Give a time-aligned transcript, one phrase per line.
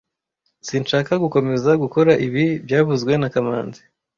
[0.67, 3.81] Sinshaka gukomeza gukora ibi byavuzwe na kamanzi